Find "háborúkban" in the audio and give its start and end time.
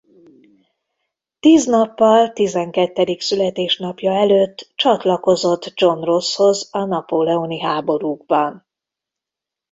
7.59-8.65